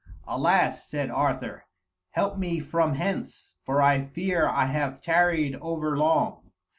"Alas," 0.27 0.89
said 0.89 1.11
Arthur, 1.11 1.63
"help 2.09 2.35
me 2.35 2.59
from 2.59 2.95
hence, 2.95 3.55
for 3.63 3.83
I 3.83 4.03
fear 4.03 4.47
I 4.49 4.65
have 4.65 4.99
tarried 4.99 5.53
over 5.57 5.95
long." 5.95 6.49